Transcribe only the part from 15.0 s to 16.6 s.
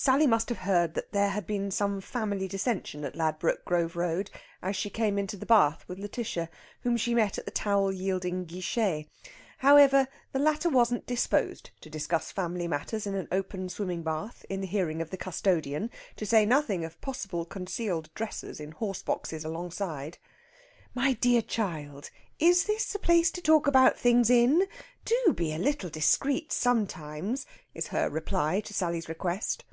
of the custodian, to say